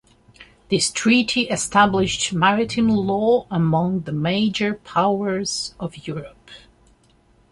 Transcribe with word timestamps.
This 0.71 0.89
treaty 0.89 1.41
established 1.49 2.33
maritime 2.33 2.89
law 2.89 3.45
among 3.51 3.99
the 3.99 4.11
major 4.11 4.73
powers 4.73 5.75
of 5.79 6.07
Europe. 6.07 6.49